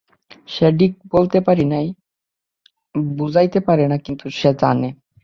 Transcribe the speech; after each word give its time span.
সে 0.49 0.67
ঠিক 0.79 0.91
বলিতে 1.11 1.39
পারে 1.41 1.63
না, 1.65 1.79
বুঝাইতে 3.17 3.59
পারে 3.67 3.85
না, 3.87 3.97
কিন্তু 4.05 4.25
সে 4.39 4.49
জানে। 4.61 4.89